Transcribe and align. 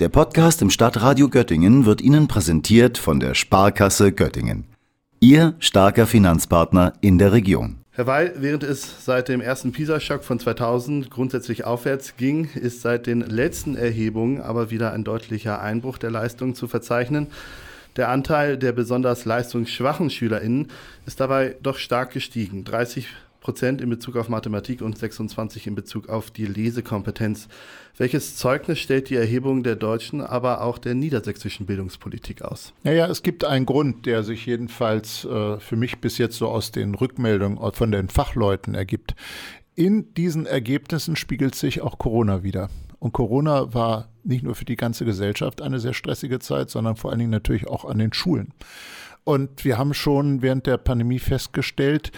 Der 0.00 0.08
Podcast 0.08 0.60
im 0.60 0.70
Stadtradio 0.70 1.28
Göttingen 1.28 1.86
wird 1.86 2.00
Ihnen 2.00 2.26
präsentiert 2.26 2.98
von 2.98 3.20
der 3.20 3.34
Sparkasse 3.34 4.10
Göttingen. 4.10 4.64
Ihr 5.20 5.54
starker 5.60 6.08
Finanzpartner 6.08 6.94
in 7.00 7.16
der 7.18 7.32
Region. 7.32 7.76
Herr 7.92 8.08
Weil, 8.08 8.34
während 8.38 8.64
es 8.64 9.04
seit 9.04 9.28
dem 9.28 9.40
ersten 9.40 9.70
PISA-Schock 9.70 10.24
von 10.24 10.40
2000 10.40 11.12
grundsätzlich 11.12 11.64
aufwärts 11.64 12.16
ging, 12.16 12.48
ist 12.56 12.80
seit 12.80 13.06
den 13.06 13.20
letzten 13.20 13.76
Erhebungen 13.76 14.40
aber 14.40 14.72
wieder 14.72 14.92
ein 14.92 15.04
deutlicher 15.04 15.60
Einbruch 15.60 15.98
der 15.98 16.10
Leistungen 16.10 16.56
zu 16.56 16.66
verzeichnen. 16.66 17.28
Der 17.94 18.08
Anteil 18.08 18.58
der 18.58 18.72
besonders 18.72 19.24
leistungsschwachen 19.24 20.10
SchülerInnen 20.10 20.72
ist 21.06 21.20
dabei 21.20 21.54
doch 21.62 21.78
stark 21.78 22.10
gestiegen. 22.10 22.64
30 22.64 23.06
Prozent 23.44 23.82
in 23.82 23.90
Bezug 23.90 24.16
auf 24.16 24.30
Mathematik 24.30 24.80
und 24.80 24.96
26 24.96 25.66
in 25.66 25.74
Bezug 25.74 26.08
auf 26.08 26.30
die 26.30 26.46
Lesekompetenz. 26.46 27.46
Welches 27.98 28.36
Zeugnis 28.36 28.78
stellt 28.78 29.10
die 29.10 29.16
Erhebung 29.16 29.62
der 29.62 29.76
deutschen, 29.76 30.22
aber 30.22 30.62
auch 30.62 30.78
der 30.78 30.94
niedersächsischen 30.94 31.66
Bildungspolitik 31.66 32.40
aus? 32.40 32.72
Naja, 32.84 33.06
es 33.06 33.22
gibt 33.22 33.44
einen 33.44 33.66
Grund, 33.66 34.06
der 34.06 34.24
sich 34.24 34.46
jedenfalls 34.46 35.26
äh, 35.26 35.58
für 35.60 35.76
mich 35.76 36.00
bis 36.00 36.16
jetzt 36.16 36.38
so 36.38 36.48
aus 36.48 36.72
den 36.72 36.94
Rückmeldungen 36.94 37.58
von 37.74 37.92
den 37.92 38.08
Fachleuten 38.08 38.74
ergibt. 38.74 39.14
In 39.74 40.14
diesen 40.14 40.46
Ergebnissen 40.46 41.14
spiegelt 41.14 41.54
sich 41.54 41.82
auch 41.82 41.98
Corona 41.98 42.42
wieder. 42.44 42.70
Und 42.98 43.12
Corona 43.12 43.74
war 43.74 44.08
nicht 44.22 44.42
nur 44.42 44.54
für 44.54 44.64
die 44.64 44.76
ganze 44.76 45.04
Gesellschaft 45.04 45.60
eine 45.60 45.80
sehr 45.80 45.92
stressige 45.92 46.38
Zeit, 46.38 46.70
sondern 46.70 46.96
vor 46.96 47.10
allen 47.10 47.18
Dingen 47.18 47.30
natürlich 47.30 47.68
auch 47.68 47.84
an 47.84 47.98
den 47.98 48.14
Schulen. 48.14 48.54
Und 49.24 49.64
wir 49.64 49.78
haben 49.78 49.94
schon 49.94 50.42
während 50.42 50.66
der 50.66 50.76
Pandemie 50.76 51.18
festgestellt, 51.18 52.12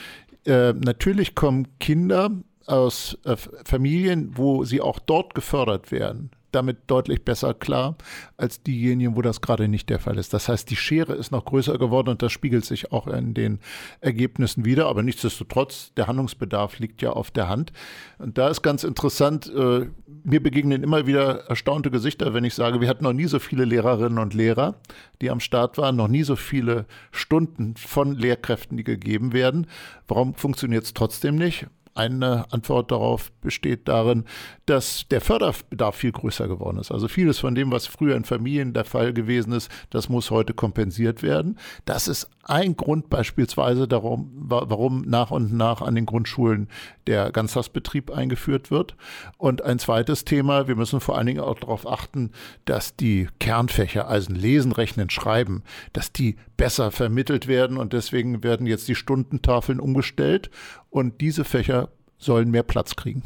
äh, 0.46 0.72
natürlich 0.72 1.34
kommen 1.34 1.78
Kinder 1.78 2.30
aus 2.66 3.18
äh, 3.24 3.36
Familien, 3.64 4.32
wo 4.36 4.64
sie 4.64 4.80
auch 4.80 4.98
dort 4.98 5.34
gefördert 5.34 5.92
werden 5.92 6.30
damit 6.56 6.78
deutlich 6.88 7.24
besser 7.24 7.54
klar 7.54 7.96
als 8.36 8.62
diejenigen, 8.62 9.14
wo 9.14 9.22
das 9.22 9.40
gerade 9.40 9.68
nicht 9.68 9.88
der 9.90 10.00
Fall 10.00 10.18
ist. 10.18 10.32
Das 10.32 10.48
heißt, 10.48 10.68
die 10.70 10.76
Schere 10.76 11.12
ist 11.12 11.30
noch 11.30 11.44
größer 11.44 11.78
geworden 11.78 12.08
und 12.08 12.22
das 12.22 12.32
spiegelt 12.32 12.64
sich 12.64 12.90
auch 12.92 13.06
in 13.06 13.34
den 13.34 13.60
Ergebnissen 14.00 14.64
wieder. 14.64 14.86
Aber 14.86 15.02
nichtsdestotrotz, 15.02 15.92
der 15.94 16.06
Handlungsbedarf 16.06 16.78
liegt 16.78 17.02
ja 17.02 17.10
auf 17.10 17.30
der 17.30 17.48
Hand. 17.48 17.72
Und 18.18 18.38
da 18.38 18.48
ist 18.48 18.62
ganz 18.62 18.82
interessant, 18.82 19.52
äh, 19.54 19.86
mir 20.24 20.42
begegnen 20.42 20.82
immer 20.82 21.06
wieder 21.06 21.46
erstaunte 21.48 21.90
Gesichter, 21.90 22.34
wenn 22.34 22.44
ich 22.44 22.54
sage, 22.54 22.80
wir 22.80 22.88
hatten 22.88 23.04
noch 23.04 23.12
nie 23.12 23.26
so 23.26 23.38
viele 23.38 23.64
Lehrerinnen 23.64 24.18
und 24.18 24.34
Lehrer, 24.34 24.76
die 25.20 25.30
am 25.30 25.40
Start 25.40 25.78
waren, 25.78 25.96
noch 25.96 26.08
nie 26.08 26.22
so 26.22 26.36
viele 26.36 26.86
Stunden 27.12 27.76
von 27.76 28.14
Lehrkräften, 28.14 28.76
die 28.76 28.84
gegeben 28.84 29.32
werden. 29.32 29.66
Warum 30.08 30.34
funktioniert 30.34 30.84
es 30.84 30.94
trotzdem 30.94 31.36
nicht? 31.36 31.66
Eine 31.96 32.44
Antwort 32.52 32.90
darauf 32.90 33.32
besteht 33.40 33.88
darin, 33.88 34.24
dass 34.66 35.06
der 35.10 35.20
Förderbedarf 35.20 35.96
viel 35.96 36.12
größer 36.12 36.46
geworden 36.46 36.78
ist. 36.78 36.92
Also 36.92 37.08
vieles 37.08 37.38
von 37.38 37.54
dem, 37.54 37.72
was 37.72 37.86
früher 37.86 38.16
in 38.16 38.24
Familien 38.24 38.74
der 38.74 38.84
Fall 38.84 39.12
gewesen 39.12 39.52
ist, 39.52 39.70
das 39.90 40.08
muss 40.08 40.30
heute 40.30 40.52
kompensiert 40.52 41.22
werden. 41.22 41.58
Das 41.86 42.06
ist 42.06 42.28
ein 42.48 42.76
Grund 42.76 43.10
beispielsweise 43.10 43.88
darum, 43.88 44.30
warum 44.34 45.02
nach 45.02 45.30
und 45.30 45.52
nach 45.52 45.82
an 45.82 45.94
den 45.94 46.06
Grundschulen 46.06 46.68
der 47.06 47.32
Ganztagsbetrieb 47.32 48.10
eingeführt 48.10 48.70
wird. 48.70 48.96
Und 49.36 49.62
ein 49.62 49.78
zweites 49.78 50.24
Thema, 50.24 50.68
wir 50.68 50.76
müssen 50.76 51.00
vor 51.00 51.18
allen 51.18 51.26
Dingen 51.26 51.40
auch 51.40 51.58
darauf 51.58 51.86
achten, 51.86 52.30
dass 52.64 52.96
die 52.96 53.28
Kernfächer, 53.40 54.08
also 54.08 54.32
Lesen, 54.32 54.72
Rechnen, 54.72 55.10
Schreiben, 55.10 55.64
dass 55.92 56.12
die 56.12 56.36
besser 56.56 56.90
vermittelt 56.90 57.48
werden 57.48 57.76
und 57.76 57.92
deswegen 57.92 58.42
werden 58.42 58.66
jetzt 58.66 58.88
die 58.88 58.94
Stundentafeln 58.94 59.80
umgestellt 59.80 60.50
und 60.90 61.20
diese 61.20 61.44
Fächer 61.44 61.90
sollen 62.18 62.50
mehr 62.50 62.62
Platz 62.62 62.96
kriegen. 62.96 63.22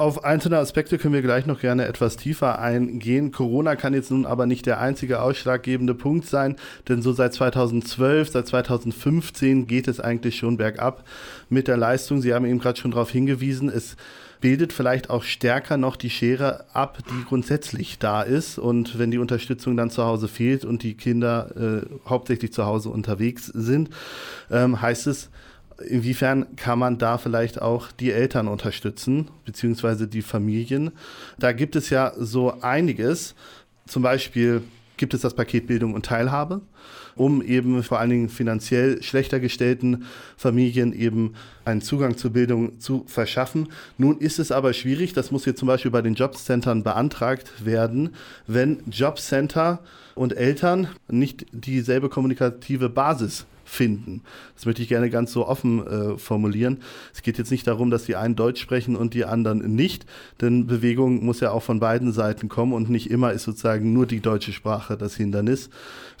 Auf 0.00 0.24
einzelne 0.24 0.56
Aspekte 0.56 0.96
können 0.96 1.12
wir 1.12 1.20
gleich 1.20 1.44
noch 1.44 1.60
gerne 1.60 1.84
etwas 1.84 2.16
tiefer 2.16 2.58
eingehen. 2.58 3.32
Corona 3.32 3.76
kann 3.76 3.92
jetzt 3.92 4.10
nun 4.10 4.24
aber 4.24 4.46
nicht 4.46 4.64
der 4.64 4.80
einzige 4.80 5.20
ausschlaggebende 5.20 5.92
Punkt 5.92 6.24
sein, 6.24 6.56
denn 6.88 7.02
so 7.02 7.12
seit 7.12 7.34
2012, 7.34 8.30
seit 8.30 8.46
2015 8.46 9.66
geht 9.66 9.88
es 9.88 10.00
eigentlich 10.00 10.38
schon 10.38 10.56
bergab 10.56 11.04
mit 11.50 11.68
der 11.68 11.76
Leistung. 11.76 12.22
Sie 12.22 12.32
haben 12.32 12.46
eben 12.46 12.60
gerade 12.60 12.80
schon 12.80 12.92
darauf 12.92 13.10
hingewiesen, 13.10 13.68
es 13.68 13.98
bildet 14.40 14.72
vielleicht 14.72 15.10
auch 15.10 15.22
stärker 15.22 15.76
noch 15.76 15.96
die 15.96 16.08
Schere 16.08 16.64
ab, 16.72 17.00
die 17.10 17.24
grundsätzlich 17.28 17.98
da 17.98 18.22
ist. 18.22 18.58
Und 18.58 18.98
wenn 18.98 19.10
die 19.10 19.18
Unterstützung 19.18 19.76
dann 19.76 19.90
zu 19.90 20.02
Hause 20.06 20.28
fehlt 20.28 20.64
und 20.64 20.82
die 20.82 20.94
Kinder 20.94 21.82
äh, 21.84 22.08
hauptsächlich 22.08 22.54
zu 22.54 22.64
Hause 22.64 22.88
unterwegs 22.88 23.48
sind, 23.48 23.90
ähm, 24.50 24.80
heißt 24.80 25.08
es, 25.08 25.28
inwiefern 25.88 26.56
kann 26.56 26.78
man 26.78 26.98
da 26.98 27.18
vielleicht 27.18 27.60
auch 27.60 27.92
die 27.92 28.12
Eltern 28.12 28.48
unterstützen, 28.48 29.28
beziehungsweise 29.44 30.06
die 30.06 30.22
Familien? 30.22 30.92
Da 31.38 31.52
gibt 31.52 31.76
es 31.76 31.90
ja 31.90 32.12
so 32.16 32.60
einiges. 32.60 33.34
Zum 33.86 34.02
Beispiel 34.02 34.62
gibt 34.96 35.14
es 35.14 35.22
das 35.22 35.34
Paket 35.34 35.66
Bildung 35.66 35.94
und 35.94 36.04
Teilhabe, 36.04 36.60
um 37.16 37.42
eben 37.42 37.82
vor 37.82 37.98
allen 37.98 38.10
Dingen 38.10 38.28
finanziell 38.28 39.02
schlechter 39.02 39.40
gestellten 39.40 40.04
Familien 40.36 40.92
eben 40.92 41.34
einen 41.64 41.80
Zugang 41.80 42.18
zur 42.18 42.32
Bildung 42.32 42.78
zu 42.78 43.04
verschaffen. 43.06 43.68
Nun 43.96 44.18
ist 44.18 44.38
es 44.38 44.52
aber 44.52 44.74
schwierig, 44.74 45.14
das 45.14 45.30
muss 45.30 45.46
jetzt 45.46 45.58
zum 45.58 45.68
Beispiel 45.68 45.90
bei 45.90 46.02
den 46.02 46.14
Jobcentern 46.14 46.82
beantragt 46.82 47.64
werden, 47.64 48.10
wenn 48.46 48.82
Jobcenter 48.90 49.80
und 50.14 50.36
Eltern 50.36 50.88
nicht 51.08 51.46
dieselbe 51.52 52.10
kommunikative 52.10 52.90
Basis 52.90 53.46
finden. 53.70 54.22
Das 54.54 54.66
möchte 54.66 54.82
ich 54.82 54.88
gerne 54.88 55.10
ganz 55.10 55.32
so 55.32 55.46
offen 55.46 55.86
äh, 55.86 56.18
formulieren. 56.18 56.78
Es 57.14 57.22
geht 57.22 57.38
jetzt 57.38 57.52
nicht 57.52 57.66
darum, 57.66 57.90
dass 57.90 58.04
die 58.04 58.16
einen 58.16 58.34
Deutsch 58.34 58.60
sprechen 58.60 58.96
und 58.96 59.14
die 59.14 59.24
anderen 59.24 59.74
nicht, 59.74 60.06
denn 60.40 60.66
Bewegung 60.66 61.24
muss 61.24 61.40
ja 61.40 61.52
auch 61.52 61.62
von 61.62 61.78
beiden 61.78 62.12
Seiten 62.12 62.48
kommen 62.48 62.72
und 62.72 62.90
nicht 62.90 63.10
immer 63.10 63.32
ist 63.32 63.44
sozusagen 63.44 63.92
nur 63.92 64.06
die 64.06 64.20
deutsche 64.20 64.52
Sprache 64.52 64.96
das 64.96 65.14
Hindernis. 65.14 65.70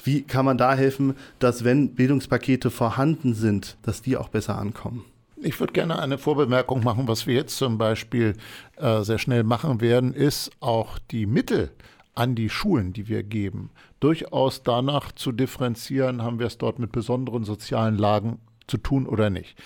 Wie 0.04 0.22
kann 0.22 0.44
man 0.44 0.58
da 0.58 0.74
helfen, 0.74 1.14
dass 1.40 1.64
wenn 1.64 1.94
Bildungspakete 1.94 2.70
vorhanden 2.70 3.34
sind, 3.34 3.76
dass 3.82 4.00
die 4.00 4.16
auch 4.16 4.28
besser 4.28 4.56
ankommen? 4.56 5.04
Ich 5.42 5.58
würde 5.58 5.72
gerne 5.72 5.98
eine 5.98 6.18
Vorbemerkung 6.18 6.84
machen. 6.84 7.08
Was 7.08 7.26
wir 7.26 7.34
jetzt 7.34 7.56
zum 7.56 7.78
Beispiel 7.78 8.34
äh, 8.76 9.02
sehr 9.02 9.18
schnell 9.18 9.42
machen 9.42 9.80
werden, 9.80 10.14
ist 10.14 10.50
auch 10.60 10.98
die 11.10 11.26
Mittel 11.26 11.70
an 12.14 12.34
die 12.34 12.48
Schulen, 12.48 12.92
die 12.92 13.08
wir 13.08 13.22
geben, 13.22 13.70
durchaus 14.00 14.62
danach 14.62 15.12
zu 15.12 15.32
differenzieren, 15.32 16.22
haben 16.22 16.38
wir 16.38 16.46
es 16.46 16.58
dort 16.58 16.78
mit 16.78 16.92
besonderen 16.92 17.44
sozialen 17.44 17.96
Lagen 17.96 18.40
zu 18.66 18.78
tun 18.78 19.06
oder 19.06 19.30
nicht. 19.30 19.56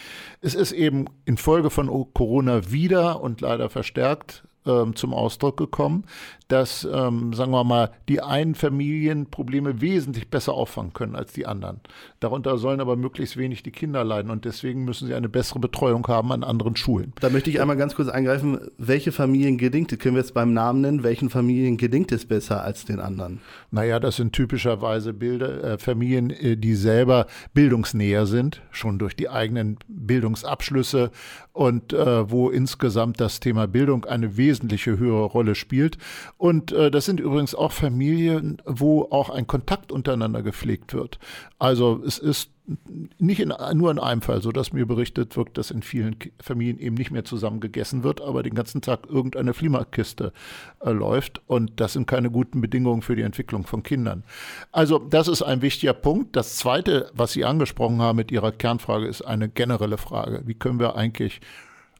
Es 0.40 0.54
ist 0.54 0.72
eben 0.72 1.06
infolge 1.24 1.70
von 1.70 1.88
Corona 2.14 2.70
wieder 2.70 3.20
und 3.20 3.40
leider 3.40 3.68
verstärkt 3.68 4.44
ähm, 4.66 4.96
zum 4.96 5.14
Ausdruck 5.14 5.56
gekommen, 5.56 6.04
dass, 6.48 6.84
ähm, 6.84 7.32
sagen 7.32 7.52
wir 7.52 7.64
mal, 7.64 7.90
die 8.08 8.20
einen 8.20 8.54
Familien 8.54 9.26
Probleme 9.26 9.80
wesentlich 9.80 10.28
besser 10.28 10.52
auffangen 10.52 10.92
können 10.92 11.16
als 11.16 11.32
die 11.32 11.46
anderen. 11.46 11.80
Darunter 12.20 12.58
sollen 12.58 12.80
aber 12.80 12.96
möglichst 12.96 13.36
wenig 13.36 13.62
die 13.62 13.70
Kinder 13.70 14.04
leiden 14.04 14.30
und 14.30 14.44
deswegen 14.44 14.84
müssen 14.84 15.06
sie 15.06 15.14
eine 15.14 15.28
bessere 15.28 15.58
Betreuung 15.58 16.06
haben 16.06 16.32
an 16.32 16.44
anderen 16.44 16.76
Schulen. 16.76 17.12
Da 17.20 17.30
möchte 17.30 17.50
ich 17.50 17.60
einmal 17.60 17.76
ganz 17.76 17.94
kurz 17.94 18.08
eingreifen, 18.08 18.58
welche 18.78 19.12
Familien 19.12 19.58
gelingt 19.58 19.92
es? 19.92 19.98
Können 19.98 20.16
wir 20.16 20.22
jetzt 20.22 20.34
beim 20.34 20.52
Namen 20.52 20.82
nennen, 20.82 21.02
welchen 21.02 21.30
Familien 21.30 21.76
gelingt 21.76 22.12
es 22.12 22.26
besser 22.26 22.62
als 22.62 22.84
den 22.84 23.00
anderen? 23.00 23.40
Naja, 23.70 23.98
das 23.98 24.16
sind 24.16 24.32
typischerweise 24.32 25.12
Bilder, 25.12 25.64
äh, 25.64 25.78
Familien, 25.78 26.30
äh, 26.30 26.56
die 26.56 26.74
selber 26.74 27.26
bildungsnäher 27.54 28.26
sind, 28.26 28.62
schon 28.70 28.98
durch 28.98 29.16
die 29.16 29.28
eigenen 29.28 29.78
Bildungsabschlüsse 29.88 31.10
und 31.52 31.92
äh, 31.92 32.30
wo 32.30 32.50
insgesamt 32.50 33.20
das 33.20 33.40
Thema 33.40 33.66
Bildung 33.66 34.04
eine 34.04 34.36
wesentliche 34.36 34.53
höhere 34.62 35.24
Rolle 35.24 35.54
spielt. 35.54 35.98
Und 36.36 36.72
äh, 36.72 36.90
das 36.90 37.04
sind 37.04 37.20
übrigens 37.20 37.54
auch 37.54 37.72
Familien, 37.72 38.60
wo 38.64 39.08
auch 39.10 39.30
ein 39.30 39.46
Kontakt 39.46 39.92
untereinander 39.92 40.42
gepflegt 40.42 40.94
wird. 40.94 41.18
Also 41.58 42.02
es 42.06 42.18
ist 42.18 42.50
nicht 43.18 43.40
in, 43.40 43.52
nur 43.74 43.90
in 43.90 43.98
einem 43.98 44.22
Fall 44.22 44.40
so, 44.40 44.50
dass 44.50 44.72
mir 44.72 44.86
berichtet 44.86 45.36
wird, 45.36 45.58
dass 45.58 45.70
in 45.70 45.82
vielen 45.82 46.16
Familien 46.40 46.78
eben 46.78 46.94
nicht 46.94 47.10
mehr 47.10 47.24
zusammen 47.24 47.60
gegessen 47.60 48.02
wird, 48.04 48.22
aber 48.22 48.42
den 48.42 48.54
ganzen 48.54 48.80
Tag 48.80 49.06
irgendeine 49.08 49.52
Flimakiste 49.52 50.32
äh, 50.80 50.90
läuft. 50.90 51.42
Und 51.46 51.72
das 51.80 51.92
sind 51.92 52.06
keine 52.06 52.30
guten 52.30 52.62
Bedingungen 52.62 53.02
für 53.02 53.16
die 53.16 53.22
Entwicklung 53.22 53.64
von 53.66 53.82
Kindern. 53.82 54.24
Also 54.72 54.98
das 54.98 55.28
ist 55.28 55.42
ein 55.42 55.60
wichtiger 55.60 55.92
Punkt. 55.92 56.36
Das 56.36 56.56
Zweite, 56.56 57.10
was 57.14 57.32
Sie 57.32 57.44
angesprochen 57.44 58.00
haben 58.00 58.16
mit 58.16 58.32
Ihrer 58.32 58.52
Kernfrage, 58.52 59.06
ist 59.06 59.22
eine 59.22 59.48
generelle 59.48 59.98
Frage. 59.98 60.42
Wie 60.46 60.54
können 60.54 60.80
wir 60.80 60.96
eigentlich 60.96 61.40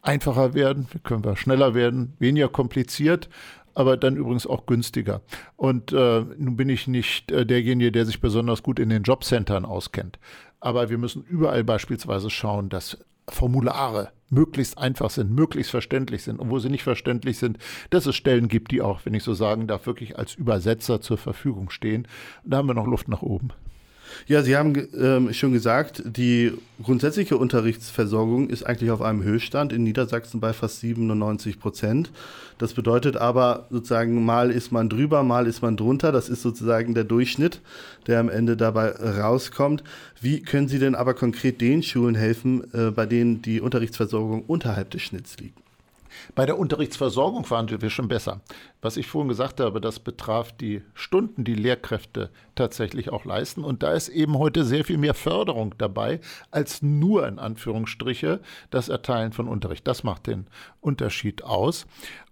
einfacher 0.05 0.55
werden? 0.55 0.87
Können 1.03 1.25
wir 1.25 1.37
schneller 1.37 1.75
werden? 1.75 2.15
Weniger 2.19 2.49
kompliziert? 2.49 3.29
aber 3.75 3.97
dann 3.97 4.17
übrigens 4.17 4.47
auch 4.47 4.67
günstiger. 4.67 5.21
Und 5.56 5.93
äh, 5.93 6.25
nun 6.39 6.56
bin 6.56 6.69
ich 6.69 6.87
nicht 6.87 7.31
äh, 7.31 7.45
derjenige, 7.45 7.93
der 7.93 8.06
sich 8.06 8.21
besonders 8.21 8.62
gut 8.62 8.79
in 8.79 8.89
den 8.89 9.03
Jobcentern 9.03 9.65
auskennt. 9.65 10.19
Aber 10.61 10.91
wir 10.91 10.99
müssen 10.99 11.25
überall 11.25 11.65
beispielsweise 11.65 12.31
schauen, 12.31 12.69
dass 12.69 13.05
Formulare 13.29 14.12
möglichst 14.31 14.79
einfach 14.79 15.11
sind, 15.11 15.31
möglichst 15.31 15.71
verständlich 15.71 16.23
sind. 16.23 16.39
Und 16.39 16.51
wo 16.51 16.59
sie 16.59 16.71
nicht 16.71 16.83
verständlich 16.83 17.39
sind, 17.39 17.59
dass 17.91 18.06
es 18.06 18.17
Stellen 18.17 18.49
gibt, 18.49 18.71
die 18.71 18.83
auch, 18.83 19.01
wenn 19.05 19.15
ich 19.15 19.23
so 19.23 19.35
sagen 19.35 19.67
darf, 19.67 19.87
wirklich 19.87 20.19
als 20.19 20.35
Übersetzer 20.35 21.01
zur 21.01 21.19
Verfügung 21.19 21.71
stehen. 21.71 22.09
Da 22.45 22.59
haben 22.59 22.69
wir 22.69 22.75
noch 22.75 22.87
Luft 22.87 23.09
nach 23.09 23.23
oben. 23.23 23.51
Ja, 24.27 24.43
Sie 24.43 24.57
haben 24.57 24.75
ähm, 24.99 25.33
schon 25.33 25.53
gesagt, 25.53 26.03
die 26.05 26.53
grundsätzliche 26.83 27.37
Unterrichtsversorgung 27.37 28.49
ist 28.49 28.65
eigentlich 28.65 28.91
auf 28.91 29.03
einem 29.03 29.23
Höchststand 29.23 29.73
in 29.73 29.83
Niedersachsen 29.85 30.41
bei 30.41 30.53
fast 30.53 30.81
97 30.81 31.59
Prozent. 31.61 32.11
Das 32.59 32.75
bedeutet 32.75 33.17
aber 33.17 33.67
sozusagen, 33.71 34.25
mal 34.25 34.51
ist 34.51 34.73
man 34.73 34.89
drüber, 34.89 35.23
mal 35.23 35.47
ist 35.47 35.63
man 35.63 35.77
drunter. 35.77 36.13
Das 36.13 36.29
ist 36.29 36.43
sozusagen 36.43 36.95
der 36.95 37.05
Durchschnitt, 37.05 37.61
der 38.07 38.21
am 38.21 38.29
Ende 38.29 38.57
dabei 38.57 38.91
rauskommt. 38.91 39.83
Wie 40.21 40.41
können 40.41 40.69
Sie 40.69 40.79
denn 40.79 40.95
aber 40.95 41.15
konkret 41.15 41.61
den 41.61 41.83
Schulen 41.83 42.15
helfen, 42.15 42.65
äh, 42.73 42.91
bei 42.91 43.07
denen 43.07 43.43
die 43.43 43.61
Unterrichtsversorgung 43.61 44.45
unterhalb 44.47 44.91
des 44.91 45.03
Schnitts 45.03 45.37
liegt? 45.39 45.64
Bei 46.35 46.47
der 46.47 46.59
Unterrichtsversorgung 46.59 47.45
verhandeln 47.45 47.83
wir 47.83 47.91
schon 47.91 48.09
besser. 48.09 48.41
Was 48.83 48.97
ich 48.97 49.07
vorhin 49.07 49.29
gesagt 49.29 49.61
habe, 49.61 49.81
das 49.81 50.01
betraf 50.01 50.53
die 50.53 50.83
Stunden, 50.95 51.45
die 51.45 51.55
Lehrkräfte 51.55 52.31
tatsächlich 52.55 53.11
auch 53.11 53.25
leisten. 53.25 53.65
Und 53.65 53.83
da 53.83 53.93
ist 53.93 54.09
eben 54.09 54.39
heute 54.39 54.65
sehr 54.65 54.85
viel 54.85 54.99
mehr 54.99 55.15
Förderung 55.15 55.75
dabei, 55.79 56.21
als 56.51 56.83
nur 56.83 57.27
in 57.27 57.39
Anführungsstriche 57.39 58.41
das 58.71 58.89
Erteilen 58.89 59.33
von 59.33 59.49
Unterricht. 59.49 59.87
Das 59.87 60.05
macht 60.05 60.27
den 60.27 60.47
Unterschied 60.81 61.45
aus. 61.45 61.87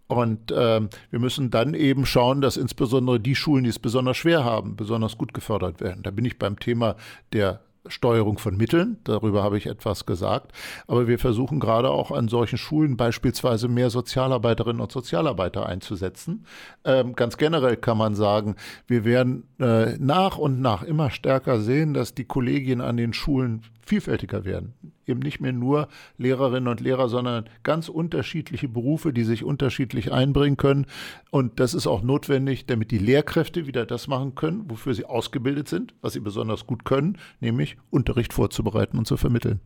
Und 0.09 0.51
äh, 0.51 0.81
wir 1.11 1.19
müssen 1.19 1.51
dann 1.51 1.73
eben 1.73 2.05
schauen, 2.05 2.43
dass 2.43 2.59
insbesondere 2.59 3.19
die 3.19 3.35
Schulen, 3.35 3.65
die 3.65 3.71
es 3.71 3.79
besonders 3.79 4.19
schwer 4.19 4.45
haben, 4.45 4.77
besonders 4.77 5.17
gut 5.17 5.33
gefördert 5.33 5.81
werden. 5.81 6.03
Da 6.03 6.11
bin 6.11 6.27
ich 6.27 6.39
beim 6.39 6.59
Thema 6.59 6.97
der 7.33 7.61
Steuerung 7.87 8.39
von 8.39 8.57
Mitteln, 8.57 8.99
darüber 9.05 9.43
habe 9.43 9.59
ich 9.59 9.67
etwas 9.67 10.07
gesagt. 10.07 10.53
Aber 10.87 11.09
wir 11.09 11.19
versuchen 11.19 11.59
gerade 11.59 11.91
auch 11.91 12.11
an 12.11 12.29
solchen 12.29 12.59
Schulen 12.59 12.97
beispielsweise 12.97 13.69
mehr 13.69 13.91
Sozialarbeiterinnen 13.91 14.81
und 14.81 14.93
Sozialarbeiter 14.93 15.67
einzusetzen. 15.67 16.47
Ähm, 16.85 17.15
ganz 17.15 17.37
generell 17.37 17.77
kann 17.77 17.99
man 17.99 18.15
sagen, 18.15 18.57
wir 18.87 19.05
werden 19.05 19.49
äh, 19.59 19.97
nach 19.99 20.39
und 20.39 20.61
nach 20.61 20.83
immer 20.83 21.11
stärker 21.11 21.61
sehen, 21.61 21.93
dass 21.95 22.15
die 22.15 22.25
Kollegien 22.25 22.81
an 22.81 22.97
den 22.97 23.13
Schulen 23.13 23.63
vielfältiger 23.85 24.45
werden. 24.45 24.75
Eben 25.07 25.21
nicht 25.21 25.41
mehr 25.41 25.53
nur 25.53 25.89
Lehrerinnen 26.19 26.69
und 26.69 26.81
Lehrer, 26.81 27.09
sondern 27.09 27.49
ganz 27.63 27.89
unterschiedliche 27.89 28.69
Berufe, 28.69 29.13
die 29.13 29.25
sich 29.25 29.45
unterschiedlich 29.45 30.13
einbringen 30.13 30.57
können. 30.57 30.87
Und 31.31 31.61
das 31.61 31.75
ist 31.75 31.87
auch 31.87 32.03
notwendig, 32.03 32.67
damit 32.67 32.91
die 32.91 32.99
Lehrkräfte 32.99 33.67
wieder 33.67 33.85
das 33.87 34.07
machen 34.09 34.35
können, 34.35 34.65
wofür 34.69 34.95
sie 34.95 35.05
ausgebildet 35.05 35.69
sind, 35.69 35.95
was 36.01 36.13
sie 36.13 36.21
besonders 36.21 36.67
gut 36.67 36.85
können, 36.85 37.19
nämlich 37.41 37.77
Unterricht 37.91 38.33
vorzubereiten 38.33 38.99
und 38.99 39.07
zu 39.07 39.17
vermitteln. 39.17 39.61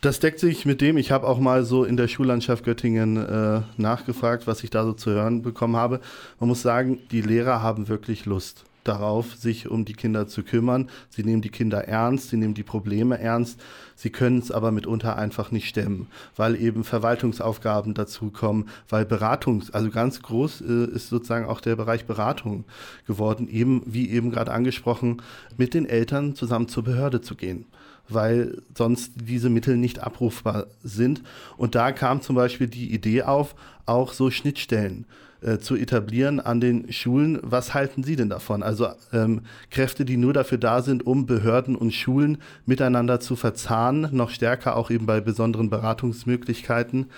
Das 0.00 0.20
deckt 0.20 0.38
sich 0.38 0.66
mit 0.66 0.80
dem, 0.80 0.98
ich 0.98 1.10
habe 1.10 1.26
auch 1.26 1.38
mal 1.40 1.64
so 1.64 1.82
in 1.84 1.96
der 1.96 2.08
Schullandschaft 2.08 2.64
Göttingen 2.64 3.16
äh, 3.16 3.62
nachgefragt, 3.78 4.46
was 4.46 4.62
ich 4.62 4.70
da 4.70 4.84
so 4.84 4.92
zu 4.92 5.10
hören 5.10 5.42
bekommen 5.42 5.76
habe. 5.76 6.00
Man 6.38 6.48
muss 6.48 6.60
sagen, 6.62 6.98
die 7.10 7.22
Lehrer 7.22 7.62
haben 7.62 7.88
wirklich 7.88 8.26
Lust 8.26 8.66
darauf, 8.84 9.34
sich 9.34 9.68
um 9.68 9.84
die 9.84 9.94
Kinder 9.94 10.26
zu 10.26 10.42
kümmern. 10.42 10.88
Sie 11.08 11.24
nehmen 11.24 11.42
die 11.42 11.50
Kinder 11.50 11.88
ernst, 11.88 12.30
sie 12.30 12.36
nehmen 12.36 12.54
die 12.54 12.62
Probleme 12.62 13.18
ernst. 13.18 13.60
Sie 13.96 14.10
können 14.10 14.38
es 14.38 14.50
aber 14.50 14.70
mitunter 14.70 15.16
einfach 15.16 15.50
nicht 15.50 15.68
stemmen, 15.68 16.08
weil 16.36 16.60
eben 16.60 16.84
Verwaltungsaufgaben 16.84 17.94
dazukommen, 17.94 18.68
weil 18.88 19.04
Beratungs-, 19.04 19.72
also 19.72 19.90
ganz 19.90 20.22
groß 20.22 20.60
äh, 20.60 20.84
ist 20.86 21.08
sozusagen 21.08 21.46
auch 21.46 21.60
der 21.60 21.76
Bereich 21.76 22.04
Beratung 22.04 22.64
geworden, 23.06 23.48
eben, 23.48 23.82
wie 23.86 24.10
eben 24.10 24.30
gerade 24.30 24.52
angesprochen, 24.52 25.22
mit 25.56 25.74
den 25.74 25.86
Eltern 25.86 26.34
zusammen 26.34 26.68
zur 26.68 26.84
Behörde 26.84 27.20
zu 27.20 27.34
gehen 27.34 27.66
weil 28.08 28.62
sonst 28.76 29.12
diese 29.16 29.50
Mittel 29.50 29.76
nicht 29.76 30.00
abrufbar 30.00 30.66
sind. 30.82 31.22
Und 31.56 31.74
da 31.74 31.92
kam 31.92 32.20
zum 32.20 32.36
Beispiel 32.36 32.68
die 32.68 32.92
Idee 32.92 33.22
auf, 33.22 33.54
auch 33.86 34.12
so 34.12 34.30
Schnittstellen 34.30 35.06
äh, 35.44 35.58
zu 35.58 35.76
etablieren 35.76 36.40
an 36.40 36.60
den 36.60 36.90
Schulen. 36.90 37.38
Was 37.42 37.74
halten 37.74 38.02
Sie 38.02 38.16
denn 38.16 38.30
davon? 38.30 38.62
Also 38.62 38.88
ähm, 39.12 39.42
Kräfte, 39.70 40.04
die 40.04 40.16
nur 40.16 40.32
dafür 40.32 40.58
da 40.58 40.80
sind, 40.80 41.06
um 41.06 41.26
Behörden 41.26 41.76
und 41.76 41.92
Schulen 41.92 42.38
miteinander 42.64 43.20
zu 43.20 43.36
verzahnen, 43.36 44.08
noch 44.12 44.30
stärker 44.30 44.76
auch 44.76 44.90
eben 44.90 45.04
bei 45.04 45.20
besonderen 45.20 45.68
Beratungsmöglichkeiten, 45.68 47.10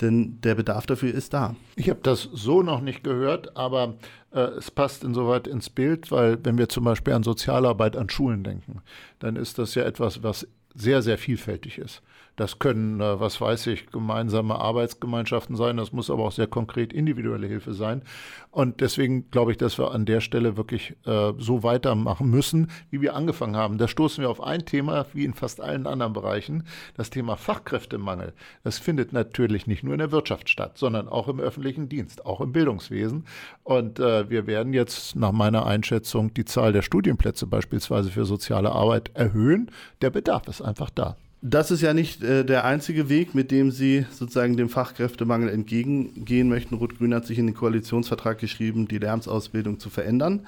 denn 0.00 0.40
der 0.42 0.54
Bedarf 0.54 0.86
dafür 0.86 1.12
ist 1.12 1.34
da. 1.34 1.56
Ich 1.76 1.90
habe 1.90 2.00
das 2.02 2.28
so 2.32 2.62
noch 2.62 2.80
nicht 2.80 3.04
gehört, 3.04 3.54
aber 3.56 3.94
es 4.34 4.70
passt 4.70 5.04
insoweit 5.04 5.46
ins 5.46 5.70
Bild, 5.70 6.10
weil 6.10 6.44
wenn 6.44 6.58
wir 6.58 6.68
zum 6.68 6.84
Beispiel 6.84 7.14
an 7.14 7.22
Sozialarbeit 7.22 7.96
an 7.96 8.10
Schulen 8.10 8.42
denken, 8.42 8.82
dann 9.20 9.36
ist 9.36 9.58
das 9.58 9.74
ja 9.74 9.84
etwas, 9.84 10.22
was 10.22 10.46
sehr, 10.74 11.02
sehr 11.02 11.18
vielfältig 11.18 11.78
ist. 11.78 12.02
Das 12.36 12.58
können, 12.58 13.00
äh, 13.00 13.20
was 13.20 13.40
weiß 13.40 13.68
ich, 13.68 13.86
gemeinsame 13.86 14.56
Arbeitsgemeinschaften 14.56 15.56
sein. 15.56 15.76
Das 15.76 15.92
muss 15.92 16.10
aber 16.10 16.24
auch 16.24 16.32
sehr 16.32 16.46
konkret 16.46 16.92
individuelle 16.92 17.46
Hilfe 17.46 17.74
sein. 17.74 18.02
Und 18.50 18.80
deswegen 18.80 19.30
glaube 19.30 19.52
ich, 19.52 19.58
dass 19.58 19.78
wir 19.78 19.92
an 19.92 20.04
der 20.04 20.20
Stelle 20.20 20.56
wirklich 20.56 20.96
äh, 21.06 21.32
so 21.38 21.62
weitermachen 21.62 22.30
müssen, 22.30 22.70
wie 22.90 23.00
wir 23.00 23.14
angefangen 23.14 23.56
haben. 23.56 23.78
Da 23.78 23.88
stoßen 23.88 24.22
wir 24.22 24.30
auf 24.30 24.42
ein 24.42 24.64
Thema, 24.64 25.06
wie 25.12 25.24
in 25.24 25.34
fast 25.34 25.60
allen 25.60 25.86
anderen 25.86 26.12
Bereichen, 26.12 26.64
das 26.96 27.10
Thema 27.10 27.36
Fachkräftemangel. 27.36 28.32
Das 28.62 28.78
findet 28.78 29.12
natürlich 29.12 29.66
nicht 29.66 29.84
nur 29.84 29.94
in 29.94 29.98
der 29.98 30.12
Wirtschaft 30.12 30.48
statt, 30.48 30.78
sondern 30.78 31.08
auch 31.08 31.28
im 31.28 31.40
öffentlichen 31.40 31.88
Dienst, 31.88 32.26
auch 32.26 32.40
im 32.40 32.52
Bildungswesen. 32.52 33.26
Und 33.62 34.00
äh, 34.00 34.28
wir 34.28 34.46
werden 34.46 34.72
jetzt 34.72 35.16
nach 35.16 35.32
meiner 35.32 35.66
Einschätzung 35.66 36.34
die 36.34 36.44
Zahl 36.44 36.72
der 36.72 36.82
Studienplätze 36.82 37.46
beispielsweise 37.46 38.10
für 38.10 38.24
soziale 38.24 38.72
Arbeit 38.72 39.12
erhöhen. 39.14 39.70
Der 40.00 40.10
Bedarf 40.10 40.48
ist 40.48 40.62
einfach 40.62 40.90
da. 40.90 41.16
Das 41.46 41.70
ist 41.70 41.82
ja 41.82 41.92
nicht 41.92 42.22
äh, 42.22 42.42
der 42.42 42.64
einzige 42.64 43.10
Weg, 43.10 43.34
mit 43.34 43.50
dem 43.50 43.70
Sie 43.70 44.06
sozusagen 44.10 44.56
dem 44.56 44.70
Fachkräftemangel 44.70 45.50
entgegengehen 45.50 46.48
möchten. 46.48 46.76
Rot-Grün 46.76 47.14
hat 47.14 47.26
sich 47.26 47.38
in 47.38 47.46
den 47.46 47.54
Koalitionsvertrag 47.54 48.38
geschrieben, 48.38 48.88
die 48.88 48.96
Lärmsausbildung 48.96 49.78
zu 49.78 49.90
verändern, 49.90 50.46